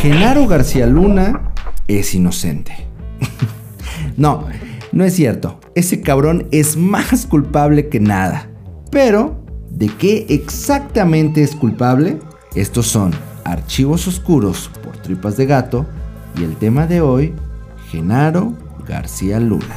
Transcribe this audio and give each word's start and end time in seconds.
Genaro 0.00 0.46
García 0.46 0.86
Luna 0.86 1.52
es 1.88 2.14
inocente. 2.14 2.72
no, 4.16 4.46
no 4.92 5.04
es 5.04 5.12
cierto. 5.12 5.58
Ese 5.74 6.02
cabrón 6.02 6.46
es 6.52 6.76
más 6.76 7.26
culpable 7.26 7.88
que 7.88 7.98
nada. 7.98 8.48
Pero, 8.92 9.44
¿de 9.70 9.88
qué 9.88 10.26
exactamente 10.28 11.42
es 11.42 11.56
culpable? 11.56 12.20
Estos 12.54 12.86
son 12.86 13.10
Archivos 13.42 14.06
Oscuros 14.06 14.70
por 14.84 14.96
Tripas 14.98 15.36
de 15.36 15.46
Gato 15.46 15.84
y 16.38 16.44
el 16.44 16.54
tema 16.54 16.86
de 16.86 17.00
hoy, 17.00 17.34
Genaro 17.90 18.54
García 18.86 19.40
Luna. 19.40 19.74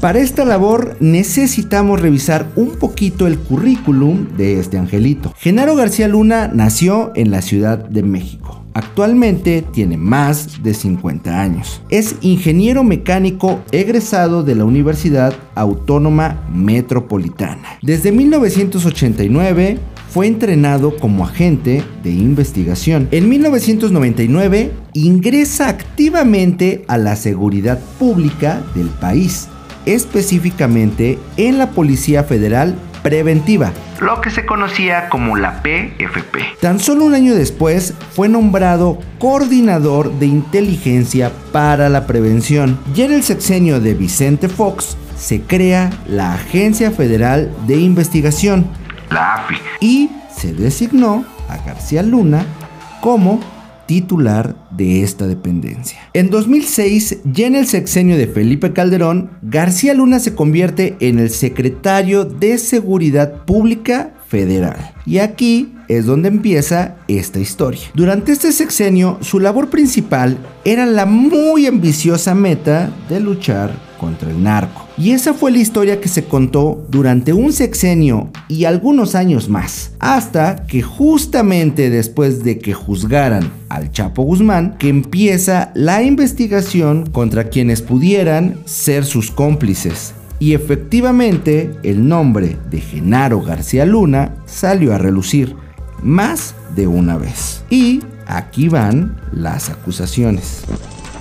Para 0.00 0.18
esta 0.18 0.44
labor 0.44 0.96
necesitamos 0.98 2.00
revisar 2.00 2.48
un 2.56 2.70
poquito 2.70 3.28
el 3.28 3.38
currículum 3.38 4.36
de 4.36 4.58
este 4.58 4.76
angelito. 4.76 5.32
Genaro 5.38 5.76
García 5.76 6.08
Luna 6.08 6.50
nació 6.52 7.12
en 7.14 7.30
la 7.30 7.42
Ciudad 7.42 7.78
de 7.78 8.02
México. 8.02 8.65
Actualmente 8.76 9.62
tiene 9.62 9.96
más 9.96 10.62
de 10.62 10.74
50 10.74 11.40
años. 11.40 11.80
Es 11.88 12.16
ingeniero 12.20 12.84
mecánico 12.84 13.62
egresado 13.72 14.42
de 14.42 14.54
la 14.54 14.66
Universidad 14.66 15.32
Autónoma 15.54 16.46
Metropolitana. 16.52 17.78
Desde 17.80 18.12
1989 18.12 19.78
fue 20.10 20.26
entrenado 20.26 20.94
como 20.94 21.24
agente 21.24 21.82
de 22.02 22.10
investigación. 22.10 23.08
En 23.12 23.30
1999 23.30 24.72
ingresa 24.92 25.70
activamente 25.70 26.84
a 26.86 26.98
la 26.98 27.16
seguridad 27.16 27.80
pública 27.98 28.62
del 28.74 28.88
país, 28.88 29.48
específicamente 29.86 31.18
en 31.38 31.56
la 31.56 31.70
Policía 31.70 32.24
Federal 32.24 32.74
Preventiva, 33.06 33.70
lo 34.00 34.20
que 34.20 34.30
se 34.30 34.44
conocía 34.44 35.08
como 35.08 35.36
la 35.36 35.62
PFP. 35.62 36.58
Tan 36.60 36.80
solo 36.80 37.04
un 37.04 37.14
año 37.14 37.36
después 37.36 37.94
fue 38.10 38.28
nombrado 38.28 38.98
coordinador 39.20 40.10
de 40.14 40.26
inteligencia 40.26 41.30
para 41.52 41.88
la 41.88 42.04
prevención. 42.08 42.80
Y 42.96 43.02
en 43.02 43.12
el 43.12 43.22
sexenio 43.22 43.78
de 43.78 43.94
Vicente 43.94 44.48
Fox 44.48 44.96
se 45.16 45.40
crea 45.42 45.88
la 46.08 46.34
Agencia 46.34 46.90
Federal 46.90 47.54
de 47.68 47.76
Investigación, 47.76 48.66
la 49.08 49.34
AFI, 49.34 49.54
y 49.78 50.10
se 50.36 50.52
designó 50.52 51.24
a 51.48 51.58
García 51.58 52.02
Luna 52.02 52.44
como 53.00 53.38
titular 53.86 54.56
de 54.70 55.02
esta 55.02 55.26
dependencia. 55.26 55.98
En 56.12 56.30
2006, 56.30 57.18
ya 57.24 57.46
en 57.46 57.56
el 57.56 57.66
sexenio 57.66 58.16
de 58.16 58.26
Felipe 58.26 58.72
Calderón, 58.72 59.30
García 59.42 59.94
Luna 59.94 60.18
se 60.18 60.34
convierte 60.34 60.96
en 61.00 61.18
el 61.18 61.30
secretario 61.30 62.24
de 62.24 62.58
Seguridad 62.58 63.44
Pública 63.44 64.14
Federal. 64.28 64.94
Y 65.06 65.18
aquí 65.18 65.72
es 65.88 66.04
donde 66.06 66.28
empieza 66.28 66.96
esta 67.08 67.38
historia. 67.38 67.82
Durante 67.94 68.32
este 68.32 68.52
sexenio, 68.52 69.18
su 69.20 69.38
labor 69.38 69.70
principal 69.70 70.36
era 70.64 70.84
la 70.86 71.06
muy 71.06 71.66
ambiciosa 71.66 72.34
meta 72.34 72.90
de 73.08 73.20
luchar 73.20 73.85
contra 74.06 74.30
el 74.30 74.40
narco. 74.40 74.86
Y 74.96 75.10
esa 75.10 75.34
fue 75.34 75.50
la 75.50 75.58
historia 75.58 76.00
que 76.00 76.06
se 76.06 76.26
contó 76.26 76.86
durante 76.88 77.32
un 77.32 77.52
sexenio 77.52 78.30
y 78.46 78.64
algunos 78.64 79.16
años 79.16 79.48
más, 79.48 79.90
hasta 79.98 80.64
que 80.68 80.80
justamente 80.80 81.90
después 81.90 82.44
de 82.44 82.60
que 82.60 82.72
juzgaran 82.72 83.50
al 83.68 83.90
Chapo 83.90 84.22
Guzmán, 84.22 84.76
que 84.78 84.88
empieza 84.88 85.72
la 85.74 86.04
investigación 86.04 87.06
contra 87.10 87.48
quienes 87.48 87.82
pudieran 87.82 88.60
ser 88.64 89.04
sus 89.04 89.32
cómplices. 89.32 90.14
Y 90.38 90.54
efectivamente 90.54 91.72
el 91.82 92.06
nombre 92.06 92.56
de 92.70 92.80
Genaro 92.80 93.42
García 93.42 93.84
Luna 93.86 94.36
salió 94.46 94.94
a 94.94 94.98
relucir 94.98 95.56
más 96.00 96.54
de 96.76 96.86
una 96.86 97.16
vez. 97.16 97.64
Y 97.70 98.02
aquí 98.28 98.68
van 98.68 99.16
las 99.32 99.68
acusaciones. 99.68 100.62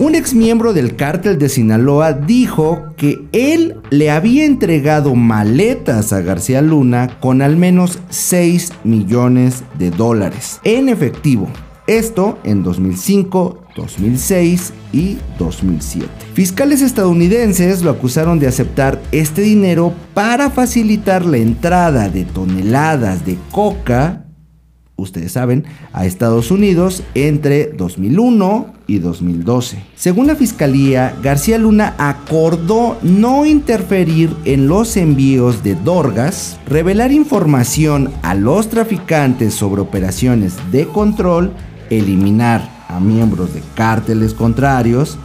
Un 0.00 0.14
ex 0.14 0.32
miembro 0.32 0.72
del 0.72 0.96
cártel 0.96 1.38
de 1.38 1.50
Sinaloa 1.50 2.14
dijo 2.14 2.94
que 2.96 3.20
él 3.32 3.76
le 3.90 4.10
había 4.10 4.46
entregado 4.46 5.14
maletas 5.14 6.14
a 6.14 6.22
García 6.22 6.62
Luna 6.62 7.18
con 7.20 7.42
al 7.42 7.58
menos 7.58 7.98
6 8.08 8.72
millones 8.82 9.62
de 9.78 9.90
dólares 9.90 10.58
en 10.64 10.88
efectivo. 10.88 11.48
Esto 11.86 12.38
en 12.44 12.62
2005, 12.62 13.66
2006 13.76 14.72
y 14.94 15.18
2007. 15.38 16.08
Fiscales 16.32 16.80
estadounidenses 16.80 17.82
lo 17.82 17.90
acusaron 17.90 18.38
de 18.38 18.46
aceptar 18.46 19.02
este 19.12 19.42
dinero 19.42 19.92
para 20.14 20.48
facilitar 20.48 21.26
la 21.26 21.36
entrada 21.36 22.08
de 22.08 22.24
toneladas 22.24 23.26
de 23.26 23.36
coca 23.50 24.24
ustedes 25.00 25.32
saben, 25.32 25.64
a 25.92 26.06
Estados 26.06 26.50
Unidos 26.50 27.02
entre 27.14 27.66
2001 27.72 28.74
y 28.86 28.98
2012. 28.98 29.82
Según 29.94 30.26
la 30.26 30.34
fiscalía, 30.34 31.14
García 31.22 31.58
Luna 31.58 31.94
acordó 31.98 32.98
no 33.02 33.46
interferir 33.46 34.34
en 34.44 34.68
los 34.68 34.96
envíos 34.96 35.62
de 35.62 35.74
Dorgas, 35.76 36.58
revelar 36.66 37.12
información 37.12 38.10
a 38.22 38.34
los 38.34 38.68
traficantes 38.68 39.54
sobre 39.54 39.80
operaciones 39.80 40.56
de 40.72 40.86
control, 40.86 41.52
eliminar 41.88 42.68
a 42.88 42.98
miembros 42.98 43.54
de 43.54 43.62
cárteles 43.74 44.34
contrarios 44.34 45.18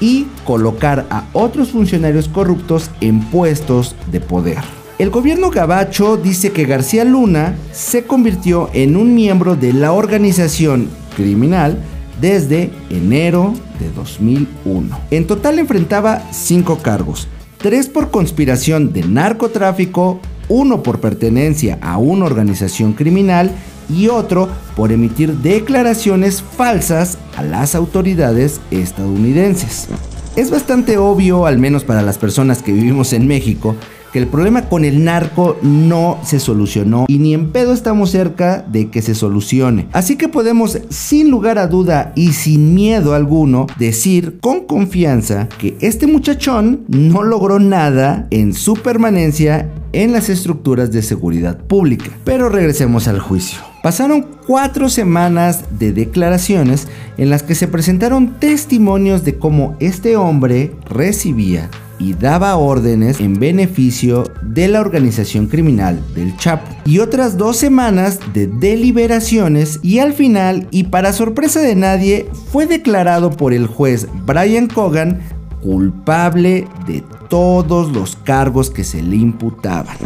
y 0.00 0.26
colocar 0.44 1.06
a 1.10 1.24
otros 1.32 1.70
funcionarios 1.70 2.28
corruptos 2.28 2.90
en 3.00 3.20
puestos 3.20 3.94
de 4.10 4.20
poder. 4.20 4.81
El 4.98 5.10
gobierno 5.10 5.50
gabacho 5.50 6.16
dice 6.16 6.52
que 6.52 6.66
García 6.66 7.04
Luna 7.04 7.56
se 7.72 8.04
convirtió 8.04 8.68
en 8.72 8.96
un 8.96 9.14
miembro 9.14 9.56
de 9.56 9.72
la 9.72 9.92
organización 9.92 10.88
criminal 11.16 11.78
desde 12.20 12.70
enero 12.90 13.54
de 13.80 13.90
2001. 13.90 14.98
En 15.10 15.26
total 15.26 15.58
enfrentaba 15.58 16.22
cinco 16.30 16.78
cargos, 16.78 17.26
tres 17.56 17.88
por 17.88 18.10
conspiración 18.10 18.92
de 18.92 19.02
narcotráfico, 19.02 20.20
uno 20.48 20.82
por 20.82 21.00
pertenencia 21.00 21.78
a 21.80 21.96
una 21.96 22.26
organización 22.26 22.92
criminal 22.92 23.50
y 23.88 24.08
otro 24.08 24.48
por 24.76 24.92
emitir 24.92 25.32
declaraciones 25.38 26.42
falsas 26.42 27.18
a 27.36 27.42
las 27.42 27.74
autoridades 27.74 28.60
estadounidenses. 28.70 29.88
Es 30.36 30.50
bastante 30.50 30.96
obvio, 30.96 31.46
al 31.46 31.58
menos 31.58 31.84
para 31.84 32.02
las 32.02 32.18
personas 32.18 32.62
que 32.62 32.72
vivimos 32.72 33.12
en 33.12 33.26
México, 33.26 33.76
que 34.12 34.18
el 34.18 34.26
problema 34.26 34.68
con 34.68 34.84
el 34.84 35.04
narco 35.04 35.56
no 35.62 36.18
se 36.22 36.38
solucionó 36.38 37.06
y 37.08 37.18
ni 37.18 37.34
en 37.34 37.50
pedo 37.50 37.72
estamos 37.72 38.10
cerca 38.10 38.64
de 38.70 38.90
que 38.90 39.02
se 39.02 39.14
solucione. 39.14 39.88
Así 39.92 40.16
que 40.16 40.28
podemos 40.28 40.78
sin 40.90 41.30
lugar 41.30 41.58
a 41.58 41.66
duda 41.66 42.12
y 42.14 42.32
sin 42.32 42.74
miedo 42.74 43.14
alguno 43.14 43.66
decir 43.78 44.38
con 44.40 44.66
confianza 44.66 45.48
que 45.58 45.76
este 45.80 46.06
muchachón 46.06 46.84
no 46.88 47.22
logró 47.22 47.58
nada 47.58 48.26
en 48.30 48.54
su 48.54 48.74
permanencia 48.74 49.70
en 49.92 50.12
las 50.12 50.28
estructuras 50.28 50.90
de 50.90 51.02
seguridad 51.02 51.58
pública. 51.58 52.10
Pero 52.24 52.48
regresemos 52.48 53.08
al 53.08 53.18
juicio. 53.18 53.60
Pasaron 53.82 54.26
cuatro 54.46 54.88
semanas 54.88 55.64
de 55.78 55.92
declaraciones 55.92 56.86
en 57.18 57.30
las 57.30 57.42
que 57.42 57.54
se 57.54 57.66
presentaron 57.66 58.38
testimonios 58.38 59.24
de 59.24 59.38
cómo 59.38 59.76
este 59.80 60.16
hombre 60.16 60.72
recibía 60.88 61.68
y 62.02 62.14
daba 62.14 62.56
órdenes 62.56 63.20
en 63.20 63.38
beneficio 63.38 64.24
de 64.42 64.66
la 64.66 64.80
organización 64.80 65.46
criminal 65.46 66.02
del 66.16 66.36
Chapo. 66.36 66.66
Y 66.84 66.98
otras 66.98 67.38
dos 67.38 67.56
semanas 67.56 68.18
de 68.34 68.48
deliberaciones 68.48 69.78
y 69.82 70.00
al 70.00 70.12
final, 70.12 70.66
y 70.72 70.84
para 70.84 71.12
sorpresa 71.12 71.60
de 71.60 71.76
nadie, 71.76 72.28
fue 72.50 72.66
declarado 72.66 73.30
por 73.30 73.52
el 73.52 73.68
juez 73.68 74.08
Brian 74.26 74.66
Cogan 74.66 75.20
culpable 75.62 76.66
de 76.88 77.04
todos 77.30 77.92
los 77.92 78.16
cargos 78.16 78.70
que 78.70 78.82
se 78.82 79.00
le 79.00 79.14
imputaban. 79.14 79.96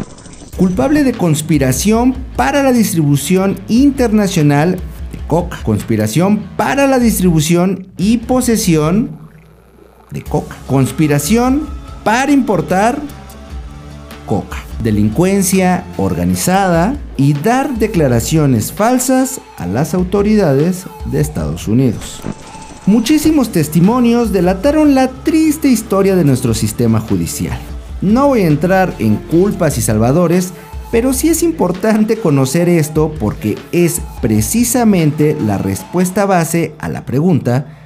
Culpable 0.55 1.03
de 1.03 1.13
conspiración 1.13 2.15
para 2.35 2.61
la 2.61 2.73
distribución 2.73 3.59
internacional 3.69 4.73
de 4.75 5.27
coca. 5.27 5.57
Conspiración 5.63 6.43
para 6.57 6.85
la 6.85 6.99
distribución 6.99 7.87
y 7.97 8.17
posesión 8.19 9.17
de 10.11 10.21
coca. 10.21 10.55
Conspiración 10.67 11.76
para 12.07 12.31
importar 12.31 13.01
coca, 14.25 14.63
delincuencia 14.81 15.83
organizada 15.97 16.95
y 17.17 17.33
dar 17.33 17.77
declaraciones 17.77 18.71
falsas 18.71 19.41
a 19.57 19.67
las 19.67 19.93
autoridades 19.93 20.85
de 21.07 21.19
Estados 21.19 21.67
Unidos. 21.67 22.21
Muchísimos 22.85 23.51
testimonios 23.51 24.31
delataron 24.31 24.95
la 24.95 25.09
triste 25.09 25.67
historia 25.67 26.15
de 26.15 26.23
nuestro 26.23 26.53
sistema 26.53 27.01
judicial. 27.01 27.59
No 28.01 28.29
voy 28.29 28.43
a 28.43 28.47
entrar 28.47 28.95
en 28.99 29.17
culpas 29.17 29.77
y 29.77 29.81
salvadores, 29.81 30.53
pero 30.93 31.11
sí 31.11 31.27
es 31.27 31.43
importante 31.43 32.15
conocer 32.15 32.69
esto 32.69 33.13
porque 33.19 33.57
es 33.73 33.99
precisamente 34.21 35.35
la 35.45 35.57
respuesta 35.57 36.25
base 36.25 36.73
a 36.79 36.87
la 36.87 37.05
pregunta 37.05 37.76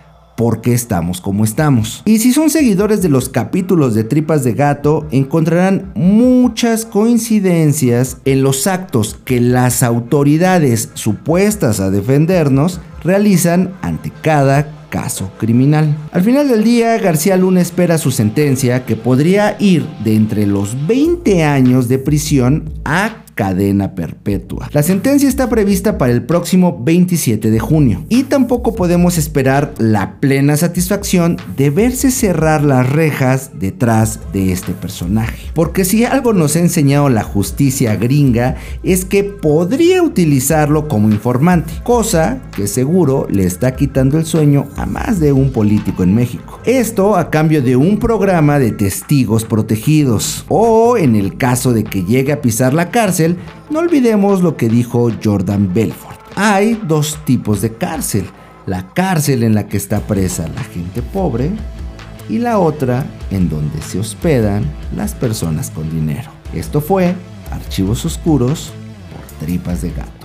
por 0.41 0.59
qué 0.59 0.73
estamos 0.73 1.21
como 1.21 1.43
estamos. 1.43 2.01
Y 2.03 2.17
si 2.17 2.33
son 2.33 2.49
seguidores 2.49 3.03
de 3.03 3.09
los 3.09 3.29
capítulos 3.29 3.93
de 3.93 4.03
Tripas 4.03 4.43
de 4.43 4.53
Gato, 4.53 5.05
encontrarán 5.11 5.91
muchas 5.93 6.83
coincidencias 6.83 8.17
en 8.25 8.41
los 8.41 8.65
actos 8.65 9.19
que 9.23 9.39
las 9.39 9.83
autoridades 9.83 10.89
supuestas 10.95 11.79
a 11.79 11.91
defendernos 11.91 12.81
realizan 13.03 13.75
ante 13.83 14.11
cada 14.23 14.87
caso 14.89 15.31
criminal. 15.37 15.95
Al 16.11 16.23
final 16.23 16.49
del 16.49 16.63
día, 16.63 16.97
García 16.97 17.37
Luna 17.37 17.61
espera 17.61 17.99
su 17.99 18.09
sentencia 18.09 18.83
que 18.83 18.95
podría 18.95 19.57
ir 19.59 19.85
de 20.03 20.15
entre 20.15 20.47
los 20.47 20.87
20 20.87 21.43
años 21.43 21.87
de 21.87 21.99
prisión 21.99 22.73
a 22.83 23.25
cadena 23.41 23.95
perpetua. 23.95 24.69
La 24.71 24.83
sentencia 24.83 25.27
está 25.27 25.49
prevista 25.49 25.97
para 25.97 26.13
el 26.13 26.21
próximo 26.21 26.79
27 26.83 27.49
de 27.49 27.57
junio 27.57 28.05
y 28.07 28.21
tampoco 28.25 28.75
podemos 28.75 29.17
esperar 29.17 29.73
la 29.79 30.19
plena 30.19 30.55
satisfacción 30.57 31.37
de 31.57 31.71
verse 31.71 32.11
cerrar 32.11 32.63
las 32.63 32.87
rejas 32.87 33.49
detrás 33.55 34.19
de 34.31 34.51
este 34.51 34.73
personaje. 34.73 35.49
Porque 35.55 35.85
si 35.85 36.05
algo 36.05 36.33
nos 36.33 36.55
ha 36.55 36.59
enseñado 36.59 37.09
la 37.09 37.23
justicia 37.23 37.95
gringa 37.95 38.57
es 38.83 39.05
que 39.05 39.23
podría 39.23 40.03
utilizarlo 40.03 40.87
como 40.87 41.09
informante, 41.09 41.73
cosa 41.83 42.43
que 42.55 42.67
seguro 42.67 43.25
le 43.27 43.45
está 43.45 43.75
quitando 43.75 44.19
el 44.19 44.27
sueño 44.27 44.67
a 44.75 44.85
más 44.85 45.19
de 45.19 45.33
un 45.33 45.51
político 45.51 46.03
en 46.03 46.13
México. 46.13 46.59
Esto 46.63 47.15
a 47.15 47.31
cambio 47.31 47.63
de 47.63 47.75
un 47.75 47.97
programa 47.97 48.59
de 48.59 48.71
testigos 48.71 49.45
protegidos 49.45 50.45
o 50.47 50.95
en 50.95 51.15
el 51.15 51.37
caso 51.37 51.73
de 51.73 51.83
que 51.83 52.03
llegue 52.03 52.33
a 52.33 52.41
pisar 52.41 52.75
la 52.75 52.91
cárcel 52.91 53.30
no 53.69 53.79
olvidemos 53.79 54.41
lo 54.41 54.57
que 54.57 54.69
dijo 54.69 55.09
Jordan 55.23 55.73
Belfort. 55.73 56.19
Hay 56.35 56.79
dos 56.87 57.19
tipos 57.25 57.61
de 57.61 57.73
cárcel. 57.73 58.25
La 58.65 58.93
cárcel 58.93 59.43
en 59.43 59.55
la 59.55 59.67
que 59.67 59.77
está 59.77 60.01
presa 60.01 60.47
la 60.47 60.63
gente 60.63 61.01
pobre 61.01 61.51
y 62.29 62.37
la 62.37 62.59
otra 62.59 63.05
en 63.31 63.49
donde 63.49 63.81
se 63.81 63.99
hospedan 63.99 64.63
las 64.95 65.13
personas 65.13 65.69
con 65.71 65.89
dinero. 65.89 66.29
Esto 66.53 66.79
fue 66.79 67.15
Archivos 67.51 68.05
Oscuros 68.05 68.71
por 69.11 69.45
Tripas 69.45 69.81
de 69.81 69.91
Gato. 69.91 70.20